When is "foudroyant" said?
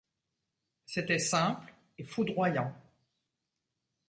2.05-2.73